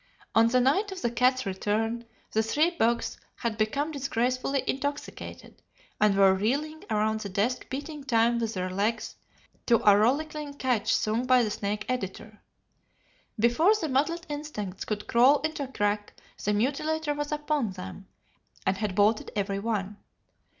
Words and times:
On 0.33 0.47
the 0.47 0.59
night 0.59 0.91
of 0.91 1.03
the 1.03 1.11
cat's 1.11 1.45
return, 1.45 2.05
the 2.31 2.41
three 2.41 2.71
bugs 2.71 3.19
had 3.35 3.55
become 3.55 3.91
disgracefully 3.91 4.63
intoxicated, 4.65 5.61
and 5.99 6.15
were 6.17 6.33
reeling 6.33 6.83
around 6.89 7.19
the 7.19 7.29
desk 7.29 7.69
beating 7.69 8.03
time 8.03 8.39
with 8.39 8.55
their 8.55 8.71
legs 8.71 9.15
to 9.67 9.77
a 9.87 9.95
rollicking 9.95 10.55
catch 10.55 10.91
sung 10.91 11.27
by 11.27 11.43
the 11.43 11.51
Snake 11.51 11.85
Editor. 11.87 12.41
Before 13.39 13.75
the 13.75 13.89
muddled 13.89 14.25
insects 14.27 14.85
could 14.85 15.05
crawl 15.05 15.39
into 15.41 15.65
a 15.65 15.67
crack, 15.67 16.15
the 16.43 16.51
Mutilator 16.51 17.15
was 17.15 17.31
upon 17.31 17.73
them, 17.73 18.07
and 18.65 18.77
had 18.79 18.95
bolted 18.95 19.29
every 19.35 19.59
one. 19.59 19.97